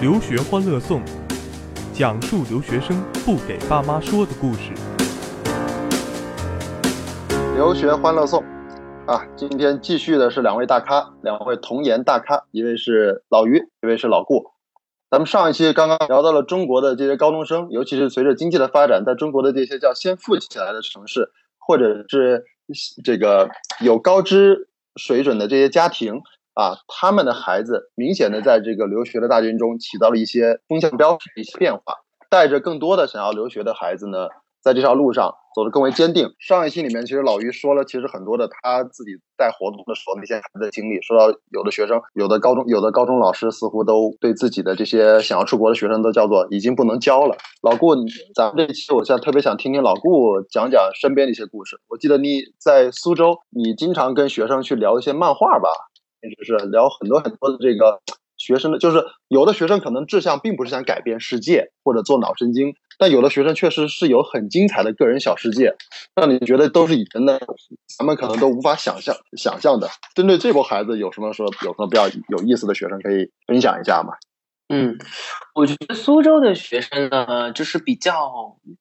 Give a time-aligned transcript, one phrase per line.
[0.00, 1.02] 留学欢乐颂，
[1.92, 4.70] 讲述留学生不给爸妈说的故事。
[7.56, 8.44] 留学欢乐颂，
[9.08, 14.52] 啊，今天继续的是两位大咖，两位童颜大咖，一位是老于，一位是老顾。
[15.10, 22.44] 咱们上一期刚刚聊到了中国的这些高中生，尤其是随着经济的发展，在中国的这些叫先富起来的城市，或者是
[23.02, 26.22] 这个有高知水准的这些家庭
[26.58, 31.82] 啊，他们的孩子明显的在这个留学的大军中起到了一些风向标的一些变化，
[32.28, 34.26] 带着更多的想要留学的孩子呢。
[34.60, 36.28] 在这条路上走得更为坚定。
[36.40, 41.00] 上一期里面，其实老于说了，其实很多的他自己带活动的时候那些孩子的经历。
[41.00, 47.36] 说到有的学生，有的高中，有的高中老师似乎都对自己的这些想要出国的学生都叫做已经不能教了。
[47.62, 47.94] 老顾，
[48.34, 51.80] 咱们这期我现在特别想听听老顾讲讲身边的一些故事。
[51.88, 55.70] 我记得你在苏州，你经常跟学生去聊一些漫画吧，
[56.36, 58.00] 就是聊很多很多的这个
[58.36, 62.74] 学生的，就是有的学生可能志向并不是想改变世界或者做脑神经。
[63.00, 65.76] 但有的学生确实是有很精彩的个人小世界，
[66.16, 67.38] 让你觉得都是以前的，
[67.96, 69.88] 咱们可能都无法想象想象的。
[70.16, 74.14] 针对这波孩子，有什么说有什么比较有意思的学生可以分享一下吗？
[74.70, 74.98] 嗯，
[75.54, 78.12] 我觉得苏州的学生呢，就是比较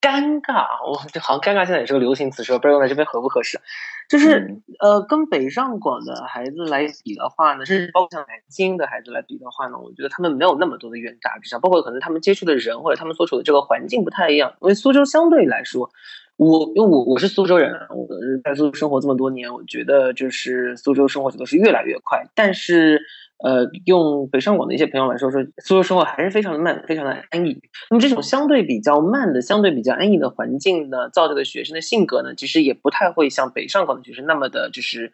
[0.01, 0.65] 尴尬。
[0.89, 3.61] 我这好像尴尬现在也是个流行词，说不知道用在这边合不合适。
[4.07, 14.53] 就是呃，跟北上广的孩子来比的话呢，甚至包括像南京的孩子来比的话呢，我觉得他们没有那么多的远大志向，包括可能他们接触的人或者他们所处的这个环境不太一样。
[14.61, 15.89] 因为苏州相对来说，
[16.37, 18.07] 我因为我我是苏州人，我
[18.43, 23.01] 在苏州生活这么多年，我觉得就是苏州生活节奏是越来越快，但是。
[23.39, 27.61] 呃，用北上广的一些朋友来说，说苏州生活还是非常的慢，非常的安逸。
[27.91, 35.11] 那么这种相对比较慢的、相对比较安逸的环境呢，造就的学生的性格呢，其实也不太会像北上广就是那么的，就是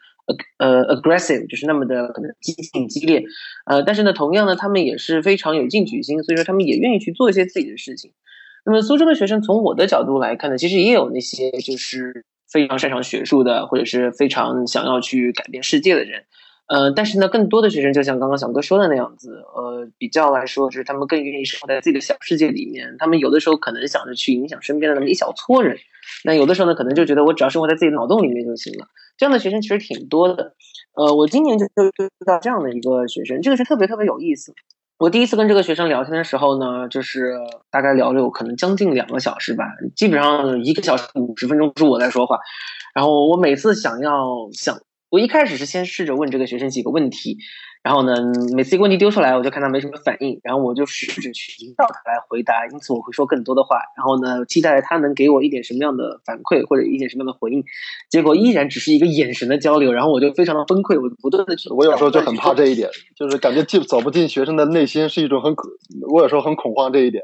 [0.58, 3.24] 呃 aggressive，就是那么的可能激进激烈。
[3.66, 8.12] 呃，但是呢，同样呢，他们也是非常有进取心，所以说他们也愿意去做一些自己的事情。
[8.66, 16.24] 那么苏州的学生，从我的角度来看呢，其实也有那些就是非常擅长学术的，或者是非常想要去改变世界的人。
[16.68, 22.96] 呃，但是呢，更多的学生就像刚刚小哥说的那样子，呃，比较来说，就是他们更愿意生活在自己的小世界里面。
[22.98, 25.78] 他们有的时候可能想着去影响身边的那么一小撮人，
[26.24, 28.88] 那有的时候呢，可能就觉得我只要生活在自己脑洞里面就行了。
[29.18, 30.54] 这样的学生其实挺多的。
[30.96, 34.54] 呃，我今年就就遇到这样的一个学生，这个是特别特别有意思。
[35.00, 37.36] 我第一次跟这个学生聊天的时候呢，就是
[37.70, 39.66] 大概聊了有可能将近两个小时吧，
[39.98, 42.40] 基本上一个小时五十分钟是我在说话，
[42.96, 44.78] 然后我每次想要想。
[45.14, 47.38] 我一开始是先试着问这个学生几个问题，
[47.84, 48.16] 然后呢，
[48.56, 57.64] 每次一个问题丢出来，我就看他没什么反应，然后我就试着去引导他来回答，因此我会说更多的话，然后呢，期待他能给我一点什么样的反馈或者一点什么样的回应，
[58.10, 65.70] 结果依然只是一个眼神的交流，然后我就非常的崩溃，我不断的去，我有时候就很怕这一点，就是感觉进走不进学生的内心是一种很恐，
[66.12, 67.24] 我有时候很恐慌这一点，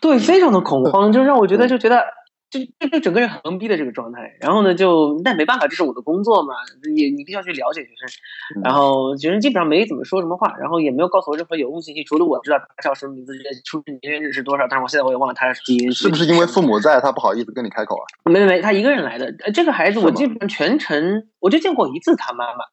[0.00, 2.02] 对，非常的恐慌，就让我觉得就觉得。
[2.48, 6.54] 就就就整个人很懵逼的这个状态，然后呢，就但没办法，这是我的工作嘛，
[6.94, 13.32] 你你必须要去了解学生，然后学生基本上没怎么说什么话，然后也没有告诉我任何有用信息，除了我知道他叫什么名字，
[13.64, 15.62] 出生年月日是多少，但是我现在我也忘了他是
[15.92, 18.04] 是不是因为父母在，他不好意思跟你开口啊？
[18.24, 22.64] 没没没，他一个人来的，这个孩子我基本上全程我就见过一次他妈妈。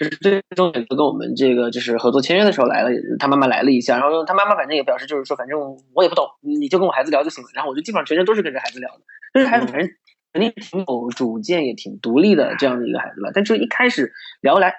[0.00, 2.88] 就是最终选择跟我们这个就是合作签约的时候来了，
[3.18, 5.60] 他妈妈来了一下，然后他妈妈反正也表示就是说，反正
[5.92, 7.50] 我也不懂，你就跟我孩子聊就行了。
[7.54, 9.02] 然后我就基本上全程都是跟着孩子聊的，
[9.34, 9.90] 就是孩子反正
[10.32, 13.30] 肯定挺有主见，也挺独立的这样的一个孩子吧。
[13.34, 14.74] 但是一开始聊来，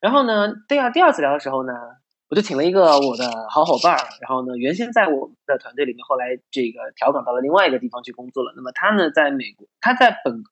[0.00, 1.74] 然后呢，第二第二次聊的时候呢，
[2.30, 8.54] 我就请了一个我的好伙伴，然后呢，原先在我们的团队里面，后来这个调岗到了另外一个地方去工作了。
[8.56, 10.42] 那么他呢，在美国，他在本。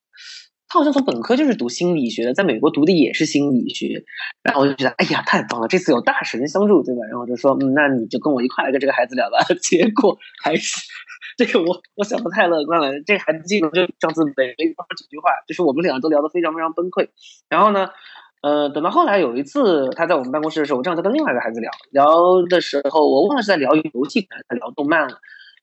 [0.70, 4.04] 他好像从本科就是读心理学的，在美国读的也是心理学，
[4.44, 7.02] 然后我就觉得，哎呀，太棒了，这次有大神相助，对吧？
[7.10, 9.38] 然后我就说，嗯，那你就跟我一块来跟这个孩子聊吧。
[9.60, 10.78] 结果还是
[11.36, 13.00] 这个，我我想的太乐观了。
[13.04, 17.08] 这个孩子基本就上次没没说几句话，就是我们两个都聊得非常非常崩溃。
[17.48, 17.88] 然后呢，
[18.42, 25.18] 呃，等到后来有一次他在我们办公室的时候，我正好在跟另外一个孩子聊聊的时候，我忘了是在聊游戏还是在聊动漫了，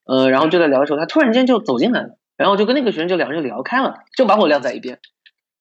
[0.06, 2.18] 呃，然后就在聊的时候，他突然间就走进来了。
[2.38, 5.00] 然后就跟那个学生就两人就聊开了，就把我晾在一边。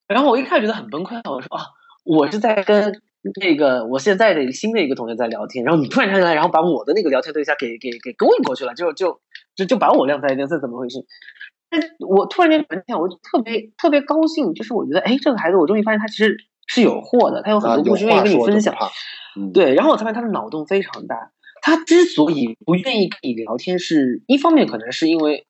[0.07, 1.65] 然后我一开始觉得很崩溃，我说啊，
[2.05, 3.01] 我是在跟
[3.41, 9.21] 那个我现在的新的一个同学在聊天，然后你突然间来，然后把我的那个聊天对象给给给勾引过去了，就就
[9.57, 11.05] 就就把我晾在一边，这怎么回事？
[11.69, 16.37] 但我突然间发现，我就特别特别高兴，就是我觉得，哎，这个孩子，我终于发现他其实
[16.69, 18.73] 是有货的，他有很多故事愿意跟你分享。
[19.53, 21.33] 对，然后我才发现他的脑洞非常大。
[21.63, 25.47] 他之所以不愿意跟你聊天，是一方面可能是因为。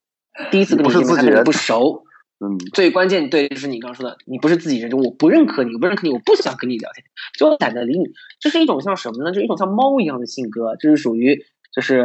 [0.50, 2.04] 第一次跟你见面，他跟你不熟，
[2.40, 7.04] 嗯，最关键对就是你刚刚说的，你不是自己人，就我不认可你，我不认可你，我不想跟你聊天，
[7.38, 8.04] 就懒得理你。
[8.40, 9.32] 这是一种像什么呢？
[9.32, 11.38] 就一种像猫一样的性格，就是属于
[11.74, 12.04] 就是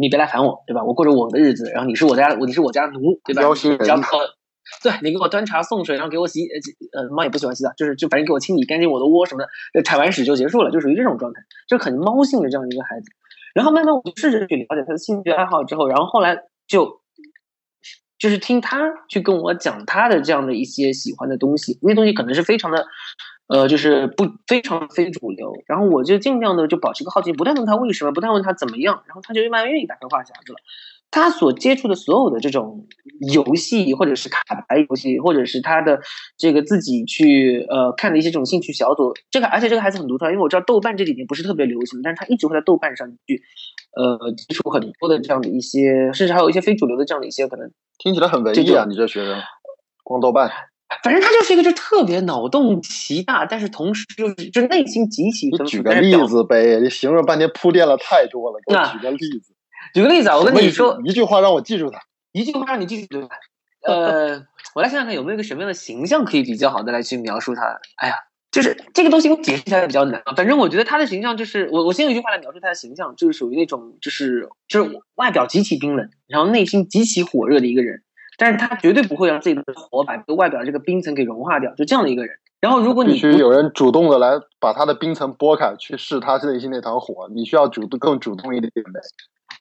[0.00, 0.84] 你别来烦我，对吧？
[0.84, 3.42] 我过着我的日子，然后你是我家，你是我家奴，对吧？
[3.54, 4.18] 只要靠，
[4.82, 6.42] 对你给我端茶送水，然后给我洗，
[6.92, 13.06] 呃，猫也不喜欢洗澡，就是就反正给我清理干净我的窝什么的，铲完屎就结束了，就属于这种状态，就很猫性的这样一个孩子。
[13.54, 16.38] 然后慢慢我就试着去了解他的兴趣爱好之后，然后后来
[16.68, 17.00] 就
[18.18, 22.86] 就是听他去跟我讲他的这样的一些喜欢的东西，那些东西可能是非常的。
[23.48, 30.58] 呃，就是不非常非主流，然后我就尽量的就保持个好奇，不断问他为什么，不断问他怎么样，然后他就慢慢愿意打开话匣子了。
[31.10, 32.86] 他所接触的所有的这种
[33.32, 35.98] 游戏，或者是卡牌游戏，或者是他的
[36.36, 43.42] 这个自己去呃看的一些这种兴趣小组，这个而且这个孩子很独特，因为我知道豆瓣这几年不是特别流行，但是他一直会在豆瓣上去
[43.96, 47.70] 呃接触很多的这样的一些，甚至还有一些非主流的这样的一些可能。
[47.98, 49.40] 听起来很文艺啊，你这学生，
[50.04, 50.50] 光豆瓣。
[51.02, 55.64] 反正他就是一个就特别脑洞奇大，但是同时就是就内心极其丰富。
[55.64, 59.55] 举个例子呗，你形容半天铺垫了太多了，给我举个例子。
[59.94, 62.00] 举个例子啊，我跟你说，一句话让我记住他，
[62.32, 63.36] 一句话让你记住他？
[63.92, 64.44] 呃，
[64.74, 67.78] 我来想想看有没有一个什么样的形象可以比较好的来去描述他。
[67.96, 68.14] 哎呀，
[68.50, 70.34] 就是这个东西我解释起来比较难啊。
[70.36, 78.02] 反正我觉得他的形象就是我我先用一句话来描述他的形象，就是属于那种就是就是外表极其冰冷，然后内心极其火热的一个人。
[78.38, 82.36] 但是他绝对不会让自己的火把这个外表这个冰层给融化掉，就这样的一个人。
[82.66, 89.00] 然后如果你必须有人主动的来把他的冰层拨开，去试他内心那团火，你需要主动更主动一点呗。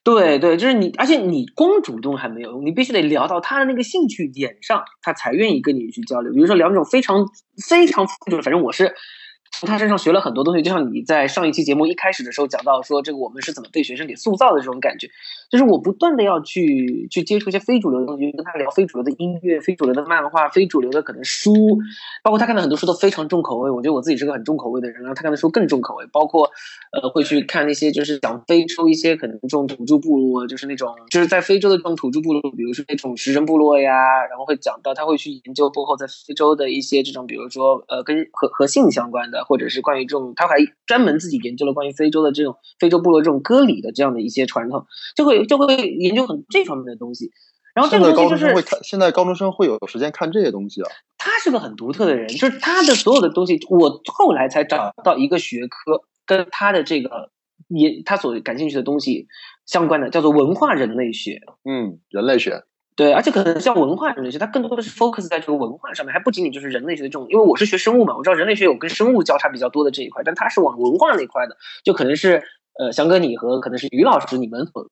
[0.03, 6.33] 对对，就是你，而且你光主动还没有用，你必须得聊到他的那个兴趣点上，他才愿意跟你去交流。
[6.33, 7.23] 比如说聊那种非常
[7.69, 8.91] 非常就是反正我是。
[9.51, 15.07] 从他身上学了很多东西，就像你在上一期节目一开始的时候讲到说，这个我们是怎么被学生给塑造的这种感觉，
[15.49, 21.53] 就是我不断的要去去接触一些非主流的东西，跟他聊非主流的音乐、非主流的漫画、非主流的可能书，
[22.21, 23.71] 包括他看的很多书都非常重口味。
[23.71, 26.49] 我觉得我自己是个很重口味的人，然后他看的书更重口味，包括
[26.91, 33.93] 呃会去看那些就是讲非洲一些可能这种土著部落，就是那种就是在非洲的这种土著部落，比如说那种食人部落呀，
[34.29, 39.34] 然后会讲到他会去研究过后在非洲的一些这种，比如说呃跟和和性相关的。
[39.43, 44.85] 或者是关于这种，他还专门自己研究了关于非洲的这种非洲部落这种歌礼的这样的一些传统，
[45.15, 47.31] 就会就会研究很这方面的东西。
[47.73, 50.89] 然后这个东西就是现在高中生会有时间看这些东西啊。
[51.17, 57.31] 他是个很独特的人，就是他的所有的东西，我后来才找到一个学科跟他的这个
[57.67, 59.27] 也他所感兴趣的东西
[59.65, 61.41] 相关的，叫做文化人类学。
[61.65, 62.63] 嗯，人类学。
[62.95, 67.27] 对，而且可能像文化人类学，它更多的是 focus 在这个文化上面，还不仅仅就是人类学的这种。
[67.29, 72.41] 因为我是学生物嘛，我知道人类学有跟生物交叉比较多的这一块，但它是往文化那块的，就可能是
[72.79, 74.89] 呃，翔哥你和可能是于老师你们所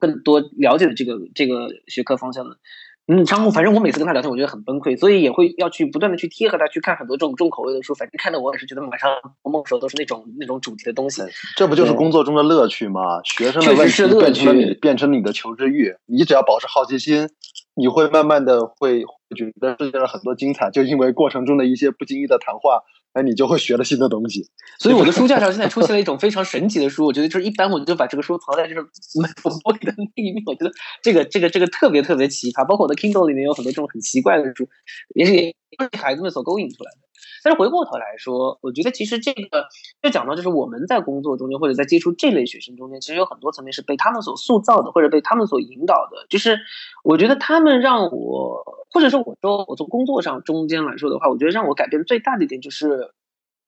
[0.00, 2.56] 更多了解的这个这个学科方向的。
[3.06, 7.94] 嗯，然后反正我每次跟他聊天，我觉得很崩溃，所以也会要去不断的去贴合他去看很多这种重口味的书。
[7.94, 9.10] 反正看的我也是觉得马上
[9.42, 11.22] 梦时候都是那种那种主题的东西。
[11.56, 13.00] 这不就是工作中的乐趣吗？
[13.24, 17.28] 学生的问题变成变成你的求知欲，你只要保持好奇心，
[17.74, 19.02] 你会慢慢的会
[19.36, 22.82] 觉得世界上很多精彩，就因为过程中的一些不经意的谈话。
[23.14, 24.48] 那你就会学了新的东西，
[24.80, 27.06] 所以我的书架上 现在出现了一种非常神奇的书。
[27.06, 30.42] 我觉得就是一般我就把这个书藏在这个门玻璃的那一面。
[30.46, 34.68] 我觉得这个这个这个特别特别奇葩，包括我的 Kindle 里面有很多这种很奇怪的书，
[35.14, 35.54] 也是
[35.98, 36.98] 孩子们所勾引出来的。
[37.42, 39.68] 但是回过头来说，我觉得其实这个
[40.02, 46.26] 就讲到就是我们在工作中间或者在接触这类学生中间，其实有很多层面是被他们所塑造的，或者被他们所引导的。
[46.30, 46.58] 就是
[47.02, 53.12] 我觉得他们让我，或者说我说我从工作上中间来说的话，我觉得让我改变最大的一点就是，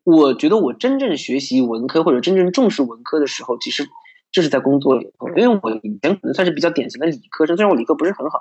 [0.04, 3.86] 我觉得我真正学习文科或者真正重视文科的时候，其实
[4.32, 5.28] 就是在工作里头。
[5.36, 8.40] 因为我以前可能算是比较典型的理科生，虽然我理科不是很好。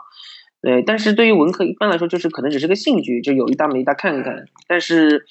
[0.62, 4.45] 对，但是对于文科一般来说，就是可能只是个兴趣，就有一搭没一搭看一看。
[4.67, 5.24] 但是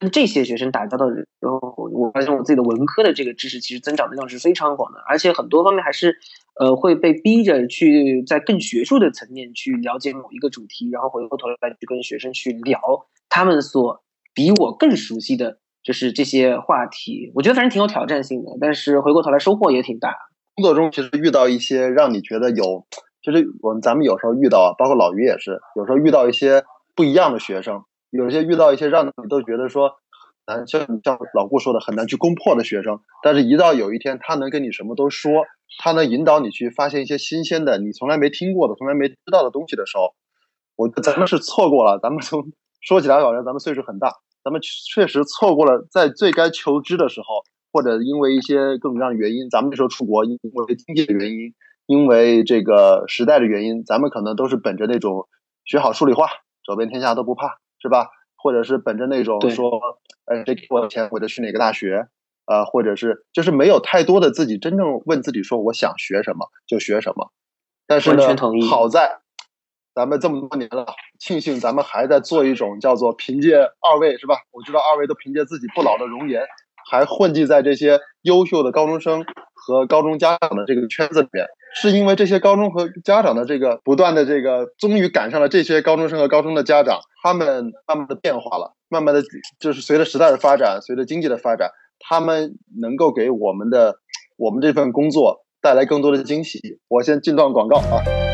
[0.00, 1.58] 跟这些学生打交道的时候，
[1.92, 6.16] 我发现我自己的文科的这个知识其实增长的量是非常广的，而且很多方面还是
[6.58, 12.80] 呃会被逼着去在更学术的层面去了解某一个主题，然后回过头来去跟学生去聊
[13.28, 14.02] 他们所
[14.32, 17.30] 比我更熟悉的就是这些话题。
[17.34, 20.16] 我觉得反正挺有挑战性的，但是回过头来收获也挺大。
[20.54, 22.86] 工作中其实遇到一些让你觉得有。
[23.22, 26.64] 其实我们咱们有时候遇到啊，包括老于也是，有时候遇到一些
[26.96, 29.92] 不一样的学生，有些遇到一些让你都觉得说
[30.46, 35.44] 难，像你像老顾说的很难去攻破的学生，但是一到有一天他能跟你什么都说，
[35.78, 40.14] 他能引导你去发现一些新鲜的、你从来没听过的、从来没知道的东西的时候，
[40.74, 42.00] 我咱们是错过了。
[42.02, 42.50] 咱们从
[42.80, 44.12] 说起来好像咱们岁数很大，
[44.42, 51.54] 咱们确实错过了在最该求知的时候，或者因为一些各种各样的原因，咱们那时候出国因为经济的原因。
[51.92, 55.28] 因为这个时代的原因，咱们可能都是本着那种
[55.66, 56.26] 学好数理化，
[56.66, 58.08] 走遍天下都不怕，是吧？
[58.34, 59.78] 或者是本着那种说，
[60.24, 62.08] 哎，谁给我钱我就去哪个大学，
[62.46, 67.30] 啊，或者是就是没有太多的自己真正问自己说我想学什么就学什么。
[67.86, 68.24] 但是呢，
[68.70, 69.18] 好在
[69.94, 70.86] 咱们这么多年了，
[71.20, 74.36] 庆幸咱们还在做一种叫做凭借二位是吧？
[74.50, 76.46] 我知道二位都凭借自己不老的容颜，
[76.90, 89.22] 还混迹在这些优秀的高中生和高中家长的这个圈子里面，是因为这些高中和家长的这个不断的这个，终于赶上了这些高中生和高中的家长，他们慢慢的变化了，慢慢的
[89.58, 93.96] 就是随着时代的发展，随着经济的发展，他们能够给我们的
[94.36, 95.44] 我们这份工作。
[95.62, 96.58] 带来更多的惊喜。
[96.88, 98.31] 我先进段广告啊！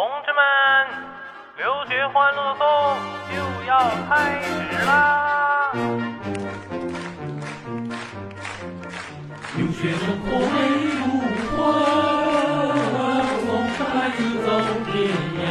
[0.00, 0.40] 同志们
[1.58, 2.64] 留学欢乐颂
[3.28, 3.36] 就
[3.68, 3.70] 要
[4.08, 4.48] 开始
[4.86, 4.96] 啦！
[9.58, 10.56] 留学生活美
[10.96, 11.00] 如
[11.54, 11.60] 画，
[13.44, 13.78] 风沙
[14.16, 14.48] 雨走
[14.86, 14.90] 天
[15.36, 15.44] 涯。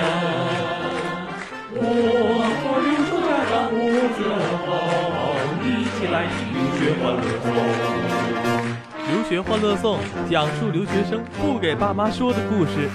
[1.75, 1.77] 我
[2.57, 3.77] 和留守家长我
[4.17, 4.19] 自
[4.65, 4.67] 豪，
[5.61, 5.63] 一
[5.93, 8.28] 起来听留学欢乐颂。
[9.29, 12.89] 学欢乐颂讲述留学生不给爸妈说的故事。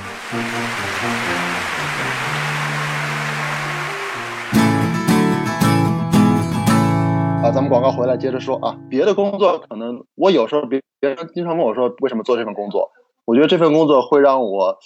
[7.41, 12.91] 啊，咱们广告回来接着说啊，别的工作可能我有时候别别人经常问我说为什么做这份工作，
[13.25, 14.77] 我觉得这份工作会让我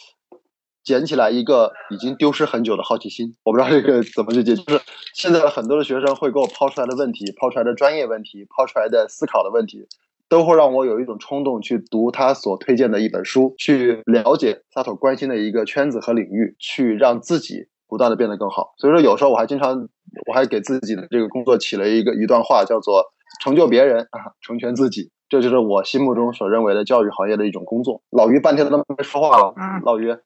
[0.85, 3.37] 捡起来一个已经丢失很久的好奇心。
[3.43, 4.83] 我不知道这个怎么去解，就是
[5.14, 9.88] 现在很多的学生会给我抛出来的问题，抛出来的专业问题，抛出来的思考的问题，
[10.29, 18.75] 都会让我有一种冲动去读他所推荐的一本书，去了解他所关心的一个圈子和领域，去让自己不断的变得更好。
[18.79, 19.89] 所以说有时候我还经常。
[20.27, 23.05] 我还给自己的这个工作起了一个一段话，叫做
[23.45, 25.11] “成就别人啊， 成全自己”。
[25.29, 28.01] 这就是我心目中所认为的教育行业的一种工作。
[28.11, 29.55] 老于半天都没说话了，
[29.85, 30.17] 老于，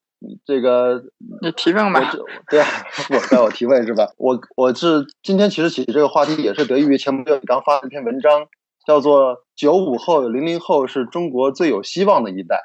[0.45, 1.03] 这个
[1.43, 2.01] 你提问吧。
[2.49, 2.67] 对啊，
[3.11, 4.07] 我该我提问是吧？
[4.19, 8.47] 我我是今天其实起这个话题也是得益于前不久你刚发了一篇文章，
[8.87, 12.61] 叫做“九五后、零零后是中国最有希望的一代”。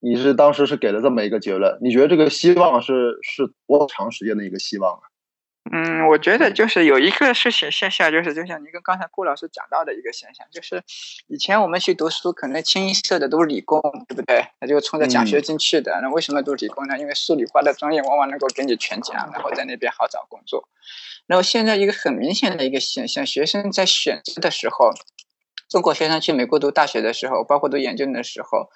[0.00, 1.78] 你是当时是给了这么一个结论？
[1.80, 5.00] 你觉得这个希望是是多长时间的一个希望啊？
[5.72, 10.82] 嗯，我觉得就是有一个事情现象，就是就像您跟刚才顾老师讲到的一个现象，就是
[11.26, 14.46] 以前我们去读书，可能清一色的都是理工，对不对？
[14.60, 15.98] 那就冲着奖学金去的。
[16.02, 16.98] 那为什么读理工呢？
[16.98, 20.68] 因为数理化的专业往往能够给你全奖，然后在那边好找工作。
[21.26, 24.90] 然后现在一个很明显的一个现象，学生在选择的时候，
[25.70, 28.68] 中国学生去美国读大学的时候，包括读研究生的时候。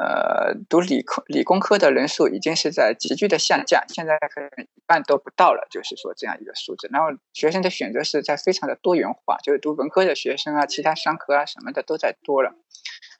[0.00, 6.88] 呃，读理科理工科的人数已经是在急剧的下降，现在可能一半都不到了，就是说这样一个数字。
[6.90, 12.54] 然后学生的选择是在非常的多元化，就是读文科的学生啊，其他商科啊什么的都在多了。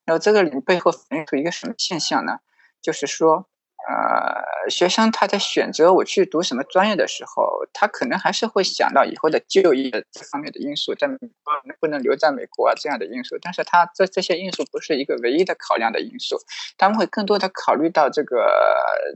[0.06, 2.38] 然后这个里背后反映出一个什么现象呢？
[2.80, 3.46] 就是说。
[3.88, 13.36] 呃，学生他在选择我去读什么专业的时候，他可能还是会想到以后的就业这方面的因素，在美国能不能留在美国啊这样的因素。
[13.40, 16.36] 但是他这这些因素不是一个唯一的考量的因素，
[16.76, 18.46] 他们会更多的考虑到这个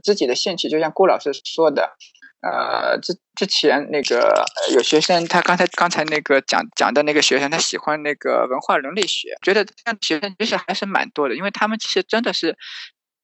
[0.03, 0.67] 自己的兴趣。
[0.67, 1.91] 就像郭老师说的，
[2.41, 4.43] 呃，之之前那个
[4.73, 12.57] 有学生，他刚才刚才那个讲讲的那个学生，他喜欢那个文化人类学，觉得这样的学生其实还是蛮多的，因为他们其实真的是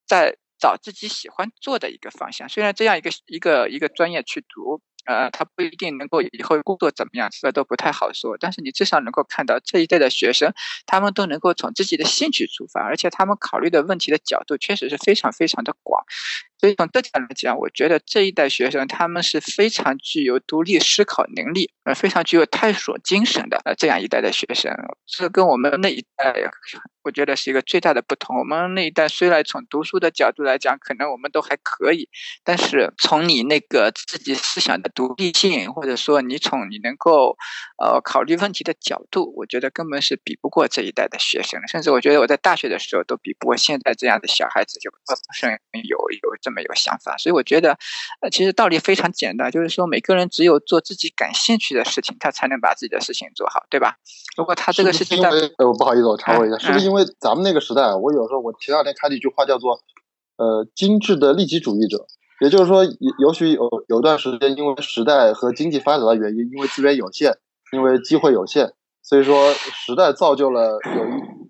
[0.08, 0.38] 在。
[0.62, 8.38] 找自己喜欢做的一个方向，虽然这样一个一个一个专业去读，呃，他不一定能够以后工作怎么样，这都不太好说。
[8.40, 10.54] 但是你至少能够看到这一代的学生，
[10.86, 16.04] 他们都能够从自己的兴趣出发，而且他们考虑的问题的角度确实是非常非常的广。
[16.60, 24.72] 所以从这点来讲，我觉得这一代学生他们是非常具有独立思考能力，呃，非常具有探索精神的呃这样一代的学生，
[25.08, 26.52] 这跟我们那一代。
[27.04, 28.38] 我觉得是一个最大的不同。
[28.38, 32.10] 我们那一代虽然从读书的角度来讲，可能我们都还可以，
[32.44, 37.38] 但是从你那个自己思想的独立性，或者说你从你能够
[37.84, 41.60] 呃考虑问题的角度，我觉得根本是比不过这一代的学生。
[41.68, 44.98] 甚至我觉得我在大学的时候都比不过现在这样的小孩子，就不
[45.34, 47.18] 是有有这么有想法。
[47.18, 47.78] 所以我觉得，
[48.22, 53.96] 呃，其实道理非常简单，就是说每个人只有做自己感兴趣的事情，他才能把自己的事情做好，对吧？
[54.38, 59.80] 如果他这个事情，呃，我不好意思，我插播一下，是不是因因为咱们那个时代，我有时候我前两天看了一句话，叫做
[60.36, 62.06] “呃，精致的利己主义者”，
[62.44, 67.38] 也就是说，也也许有有段时间，因为时代和经济发展的原因，因为资源有限，
[67.72, 71.06] 因为机会有限，所以说，时代造就了有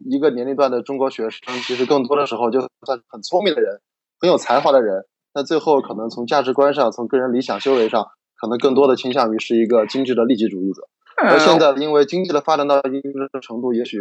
[0.06, 3.82] 一一个年龄段的中国学生，其实更多的时候就算是很聪明的人，
[4.20, 10.84] 很有才华的人，但最后可能从价值观上，从个人理想修为上，可能更多的倾向于是一个精致的利己主义者。
[11.24, 14.00] 而现在，因为经济的发展到一定程度，也许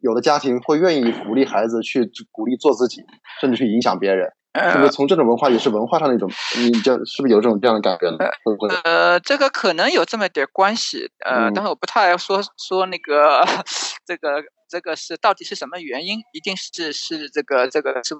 [0.00, 3.02] 有的家庭会愿意鼓励孩子去鼓励做自己，
[3.40, 4.28] 甚至去影响别人。
[4.72, 6.28] 是不是从这种文化也是文化上的一种？
[6.58, 8.16] 你这是不是有这种这样的感觉呢？
[8.44, 8.74] 会不会？
[8.82, 13.44] 呃，这个可能有这么点关系，呃，但是我不太说说那个
[14.04, 16.18] 这个这个是到底是什么原因？
[16.32, 18.16] 一定是是这个这个是。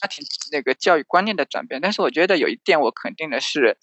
[0.00, 3.76] 家庭那个教育观念的转变，但是我觉得有一点我肯定的是，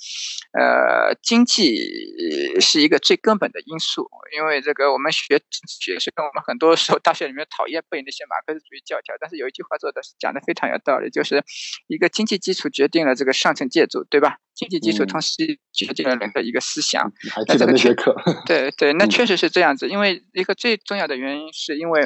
[0.54, 4.10] 呃，经济是一个最根本的因素。
[4.36, 11.44] 因为这个我们学学是跟我们很多时候大学里面讨厌背那些马克思主义教条，但是有一句话做的讲的非常有道理，就是
[11.88, 14.38] 一个经济基础决定了这个上层建筑，对吧？
[14.54, 17.12] 经济基础同时决定了人的一个思想。
[17.32, 18.16] 还记得那节课？
[18.46, 19.88] 对对，那确实是这样子。
[19.88, 22.02] 因为一个最重要的原因，是因为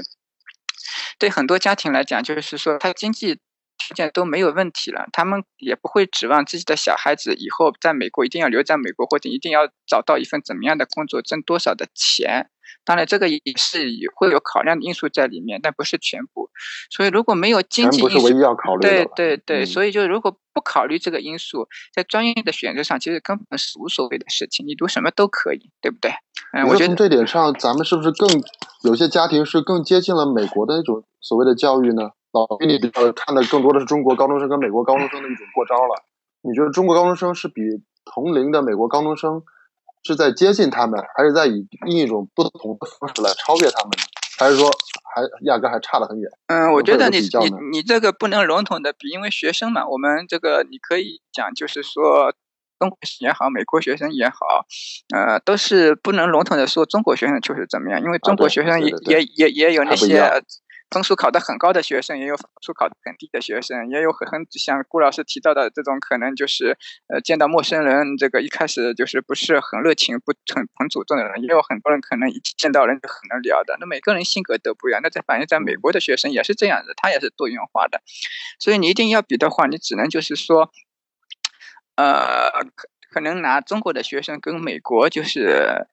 [1.20, 3.40] 对很多家庭来讲，就是说他经济。
[3.88, 12.50] 条件都没有问题了，他们也不会指望自己的小孩子以后在美国一定要留在美国，或者一定要找到一份怎么样的工作，挣多少的钱。
[12.84, 16.52] 当然，这个也是会有考量的因素在里面，但不是全部。
[16.92, 18.28] 所以，如果没有经济因素，
[18.80, 26.12] 对对对，所以就如果不考虑这个因素，在专业的选择上，其实根本是无所谓的事情，你读什么都可以，对不对？
[26.54, 28.30] 嗯，我觉得从这点上，咱们是不是更
[28.84, 32.12] 有些家庭是更接近了美国的那种所谓的教育呢？
[32.36, 36.04] 老比你比较看的更多的是中国高中生跟美国高中生的一种过招了。
[36.42, 37.62] 你觉得中国高中生是比
[38.04, 39.42] 同龄的美国高中生
[40.04, 44.04] 是在接近他们，还是在以另一种不同的方式来超越他们呢？
[44.38, 44.70] 还是说
[45.16, 46.30] 还压根还差得很远？
[46.48, 52.34] 嗯，我觉得你你你这个不能笼统的比，因为学生嘛，我们这个你可以讲，就是说
[52.78, 54.66] 中国也好，美国学生也好，
[55.16, 60.44] 呃，都是不能笼统的说中国学生就是怎么样，因为中国学生也也也也有那些。
[60.92, 66.78] 分数考得很高的学生，也有分数考得很低的学生，也有很很像顾老师提到的这种可能，就是
[67.08, 73.76] 呃见到陌生人，这个一开始就是不是很热情、不很很主动的人，也有很多人可能一见到人就很能聊的。
[73.80, 78.02] 那每个人性格都不一样，那在反映在美国的学生也是这样的，他也是多元化的。
[78.60, 80.72] 所以你一定要比的话，你只能就是说，
[81.96, 85.88] 呃，可可能拿中国的学生跟美国就是。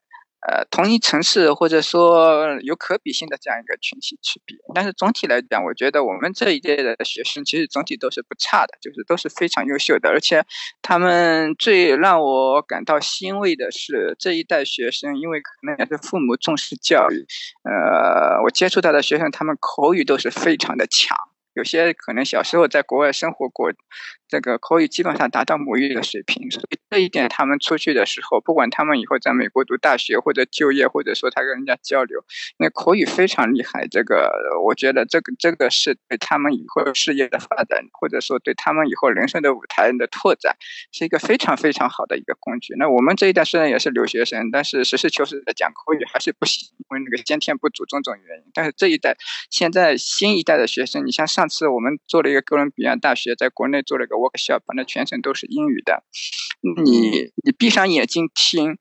[0.48, 10.08] 呃，同一城市或者说有可比性的这样一个群体去比，但是总体来讲，我觉得我们这一届的学生其实总体都是不差的，就是都是非常优秀的。
[10.08, 10.44] 而且
[10.82, 17.24] 他们最让我感到欣慰的是，这一代学生因为可能也是父母重视教育，
[17.62, 21.16] 呃，我接触到的学生，他们口语都是非常的强。
[21.54, 23.72] 有些可能小时候在国外生活过，
[24.26, 32.24] 这个口语基本上达到母语的水平，所以这一点他们出去的时候，不管他们以后在美国读大学或者就业，或者说他跟人家交流，
[32.58, 33.86] 那口语非常厉害。
[33.86, 34.32] 这个
[34.64, 40.56] 我觉得这个这个是对他们以后事业的发展，或者说对他们以后人生的舞台的拓展，
[40.90, 42.74] 是一个非常非常好的一个工具。
[42.78, 48.44] 那我们这一代虽然也是留学生，但是实事求是的讲口语还是不行，因为那个先天不足种种原因。
[48.54, 49.18] 但是这一代
[49.50, 51.41] 现在新一代的学生，你像上。
[51.42, 56.04] 上次我们做了一个哥伦比亚大学在国内做了一个 workshop，那全程都是英语的。
[56.60, 58.78] 你你闭上眼睛听，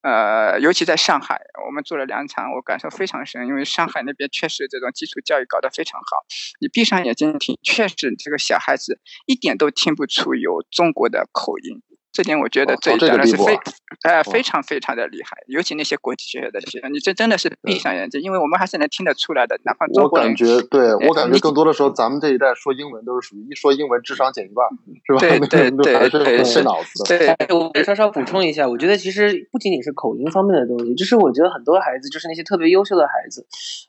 [0.00, 6.24] 呃，尤其在上海，我们做了两场，我感受非常深，因为上海那边确实这种基础教育搞得非常好。
[6.60, 11.82] 你闭上眼睛听，确实这个小孩子一点都听不出有中国的口音。
[12.14, 13.58] 这点我觉得这当然是非，
[14.04, 20.28] 呃，非常非常的厉害，尤其那些国际学校的学生，你这真的是闭上眼睛，因为我们还是能听得出来的，哪怕中国人。
[20.28, 24.64] 我感觉，对我感觉更多的时候，咱们这一代说英文都是属于一说英文智商减一半，
[25.04, 25.18] 是吧？
[25.18, 27.18] 对 对对对，是脑子的。
[27.18, 33.44] 对，我稍稍补充一下，我觉得其实不仅仅是口音方面的东西，就是我觉得很多孩子，就是那些特别优秀的孩子，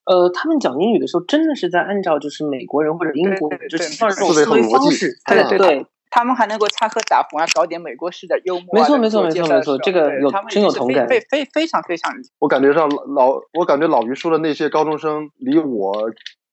[0.05, 5.85] 呃，他们讲英语的时候，真的是在按照就是美国人或者英国人就是这种思维方式，对对。
[6.15, 8.67] 他们还能够插科打诨啊，搞点美国式的幽默。
[8.71, 11.05] 没错，没错，没错，没错，这个有真有同感。
[11.09, 12.09] 非非非常非常。
[12.39, 15.93] 我感觉上老，我感觉老于说的那些高中生，离我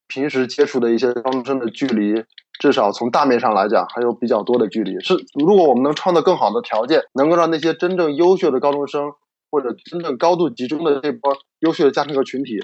[0.09, 2.25] 平时接触的一些高中生的距离，
[2.59, 4.99] 至少从大面上来讲，还有比较多的距离。
[4.99, 9.13] 是，如果我们能创造更好的条件，能够让那些真正优秀的高中生，
[9.49, 12.59] 或者真正高度集中的这波优秀的家庭和群体，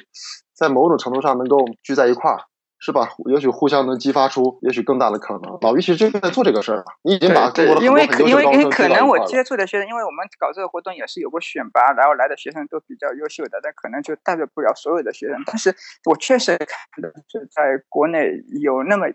[0.53, 2.41] 在某种程度上能够聚在一块儿。
[2.81, 3.09] 是吧？
[3.27, 5.59] 也许互相能激发出也许更大的可能。
[5.63, 15.43] 老于其实就在做这个事儿你已经把中国的因为因为因为可能我接触的学生，因为我们搞这个活动也是有过选拔，然后来的学生都比较优秀的，但可能就代表不了所有的学生。
[15.45, 18.31] 但是我确实看到是，在国内
[18.63, 19.07] 有那么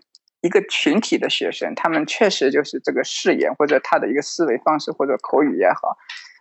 [0.42, 5.96] 一个群体的学生，他们确实就是这个视野或者他的一个思维方式或者口语也好。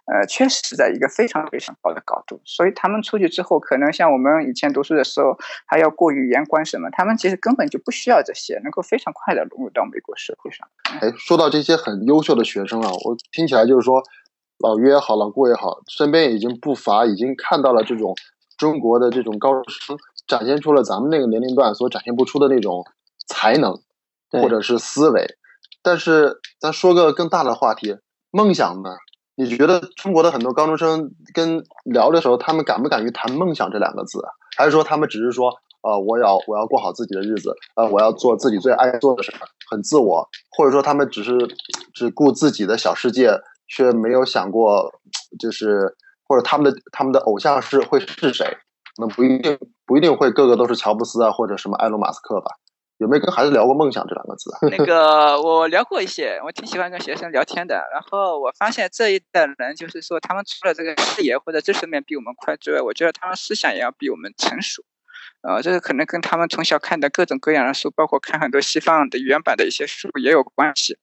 [0.05, 2.41] 呃，确实是在一个非常非常高的高度。
[2.43, 10.67] 所以他们出去之后，可能像我们以前读书的时候，还要过语言关什么，他们其实根本就不需要这些，能够非常快的融入到美国社会上。
[10.99, 14.03] 哎，说到这些很优秀的学生啊，我听起来就是说，
[14.59, 18.13] 老于也好，老顾也好，身边已经不乏已经看到了这种
[18.57, 22.85] 中国的这种高中生展现出了咱们那个年龄段所展现不出的那种
[23.27, 23.79] 才能，
[24.29, 25.37] 或者是思维。
[25.81, 27.97] 但是咱说个更大的话题，
[28.31, 28.89] 梦想呢？
[29.35, 34.29] 你觉得中国的很多高中生跟聊的时候，他们敢不敢于谈梦想这两个字啊？
[34.57, 39.39] 还是说他们只是说，呃，我要我要过好自己的日子，呃，我要做自己最爱做的事儿，
[39.71, 41.35] 很自我，或者说他们只是
[41.93, 44.91] 只顾自己的小世界，却没有想过，
[45.39, 45.95] 就是
[46.27, 48.45] 或者他们的他们的偶像是会是谁？
[48.99, 52.51] 那不一定不一定会个个都是乔布斯啊，或者什么埃隆马斯克吧？
[53.03, 54.49] 有没有跟孩子聊过梦想这两个字？
[54.71, 57.75] 那个我聊过一些，我挺喜欢跟学生聊天的。
[57.91, 64.81] 然后我发现这一代人，就是说他们除了这个视野或者知识面比我们快之外，我觉得他们思想也要比我们成熟。
[65.41, 70.97] 呃，这个可能跟他们从小看的各种各样的书，包括看很多西方的原版的一些书也有关系。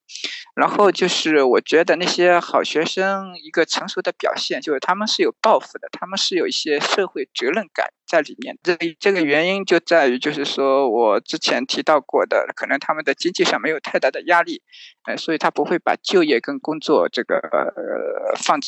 [0.55, 8.57] 然后就是我觉得那些好学生一个成熟的表现，就是他们是有抱负的，他们是有一些社会责任感在里面。
[8.63, 14.61] 这这个原因就在于，就是说我之前提到过的，可能他们的经济上没有太大的压力，
[15.05, 18.67] 呃，所以他不会把就业跟工作这个呃放在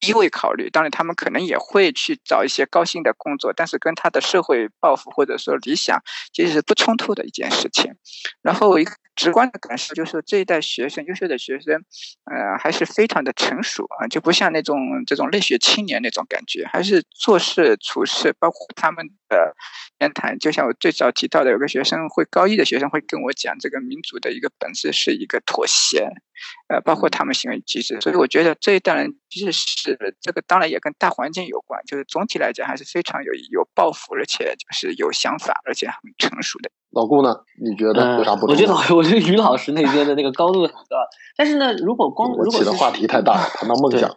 [0.00, 0.70] 低位考虑。
[0.70, 7.94] 当然，他们可能也会去找一些高薪的工作，但是跟他的社会抱负或者说理想其实是不冲突的一件事情。
[8.40, 8.86] 然后一
[9.20, 11.84] 直观的感受就是，这一代学生，优秀的学生，
[12.24, 19.54] 呃，还是非常的成熟啊，就不像那种这种泪血青年那种感觉，还是做事处事，包括他们的
[19.98, 26.08] 言谈，就像我最早提到的，有个学生会高一的学生会跟我讲，这个民主的一个本质是一个妥协，
[26.68, 36.70] 呃，包括他们行为机制，所以我觉得这一代人其实是这个，当然也跟大环境有关，就是总体来讲还是非常有有抱负，而且就是有想法，而且很成熟的。
[36.92, 37.34] 老顾呢？
[37.62, 40.96] 你觉得有啥不同我觉得老 我觉得于老师那边的那个高度很高，
[41.36, 44.10] 但是呢，如果光我如果是起的话题太大了，谈到梦想，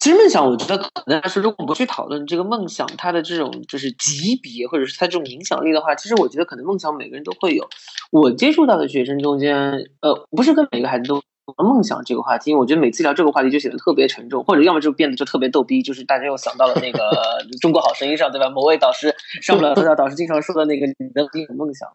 [0.00, 7.66] 其实梦想，我觉得可能还是如果不去讨论这个梦想它的这种就是级别，或者是它这种影响力的话，其实我觉得可能梦想每个人都会有。
[8.10, 9.56] 我接触到的学生中间，
[10.00, 11.22] 呃，不是跟每个孩子都
[11.58, 16.98] 梦想这个话题，因为我觉得每次聊这个话题就显得特别沉重，或者要么就变得就特别逗逼，就是大家又想到了那个
[17.60, 18.48] 《中国好声音》上，对吧？
[18.50, 21.88] 某位导师上不了头条，导师经常说的那个“你的你有梦想”，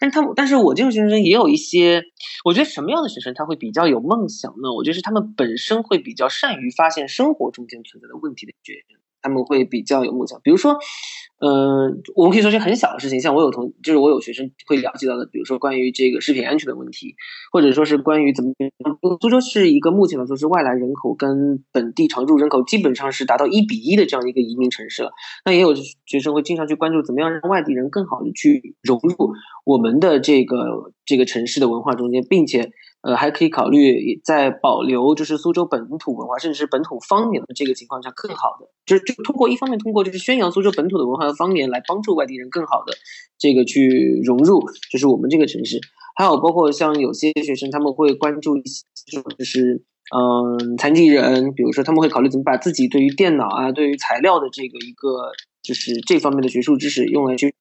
[0.00, 2.02] 但是他们，但是我这种学生也有一些，
[2.44, 4.72] 我觉得什么样的学生他会比较有梦想呢？
[4.74, 10.38] 我觉得是他们本身会比较善于发现生活中间存在的问题的学生，他们会比较有梦想。
[10.44, 10.76] 比如说，
[11.40, 17.14] 嗯、我们可以说是很小的事情，像我有同，就是我有学生会了解到的，比如说关于这个食品安全的问题，
[17.50, 18.52] 或者说是关于怎么，
[19.20, 25.12] 苏州是一个目前来说是外来人口跟本地常住人口基本上是达到一比一的这样一个移民城市了。
[25.46, 29.32] 那也有学生会经常去关注怎么样让外地人更好的去融入
[29.64, 32.70] 我们的这个这个城市的文化中间，并且
[33.04, 42.94] 呃还可以考虑在保留就是苏州本土文化甚至是本土方言的这个情况下，更好的就是就通过一方面通过就是宣扬苏州本土的文化和方言来帮助外地人更好的
[43.38, 45.78] 这个去融入就是我们这个城市，
[46.16, 49.84] 还有包括像有些学生他们会关注一些就是。
[50.14, 57.54] 嗯，残疾人，比如说他们会考虑怎么把自己对于电脑啊、对于材料的这个一个就是这方面的学术知识用来去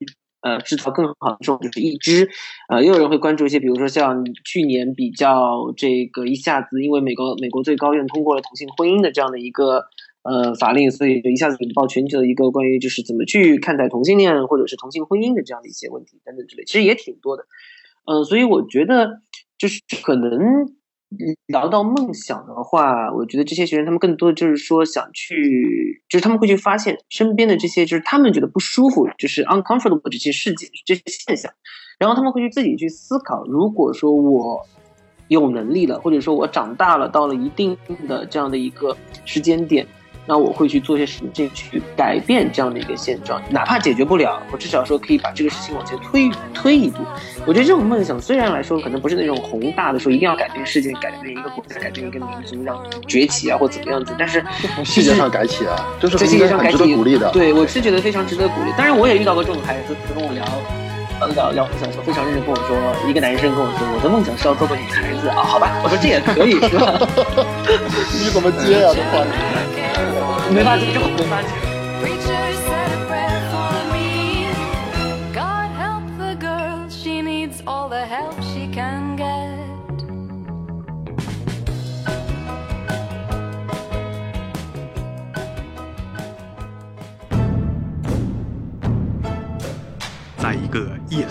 [0.43, 2.29] 呃制造更好的这种就是义肢，
[2.69, 9.85] 呃，也有人会关注一些，比如说像去年比较这个一下子因为美国美国最高院通过了同性婚姻的这样的一个
[10.21, 17.45] 呃法令，所以就一下子引爆全球的一个关于就是怎么去看待同性恋或者是同性婚姻的这样的一些问题等等之类，其实也挺多的。
[18.05, 19.21] 嗯、所以我觉得
[19.57, 20.29] 就是可能
[21.47, 31.51] 聊到梦想的话，我觉得这些学生他们更多的就是说想去，就是他们会去发现身边的这些就是他们觉得不舒服，就是 uncomfortable 这些事件、这些现象，
[31.99, 34.65] 然后他们会去自己去思考，如果说我
[35.27, 38.95] 有能力了，或者说我长大了，到了一定的这样的一个
[39.25, 39.87] 时间点。
[40.25, 46.99] 那我会去做些什么，这去改变这样的一个现状，哪怕解决不了，我至少说可以把这个事情往前推推一步。
[47.45, 54.43] 我觉得这种梦想虽然来说可能不是那种宏大的，说一定要改变世界、改变一个国家、改变一个民族，让崛起啊或怎么样子，但是
[54.75, 57.29] 从细节上改起啊，这是在细节上很值得改起鼓励的。
[57.31, 58.71] 对，我是觉得非常值得鼓励。
[58.77, 60.82] 当然，我也遇到过这种孩子，跟我聊。
[61.19, 62.75] 呃聊聊梦想的时候，非常认真跟我说，
[63.09, 66.93] 一个男生跟我说，我的梦想是要做个女孩子啊，好吧，我说这也可以是吧？
[68.13, 69.23] 你怎么接呀、这话？
[70.49, 72.72] 没法接，这没法接。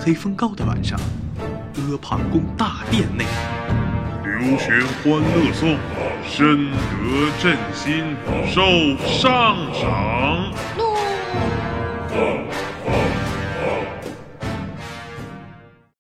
[0.05, 0.99] 黑风高的晚上，
[1.39, 3.25] 阿房宫大殿内，
[4.25, 5.79] 刘玄欢乐颂，
[6.29, 8.17] 深得朕心，
[8.53, 10.53] 受上赏。